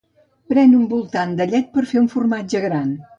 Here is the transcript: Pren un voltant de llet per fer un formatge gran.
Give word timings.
Pren 0.53 0.71
un 0.77 0.87
voltant 0.95 1.35
de 1.41 1.47
llet 1.51 1.69
per 1.77 1.83
fer 1.93 2.01
un 2.05 2.09
formatge 2.15 2.63
gran. 2.69 2.91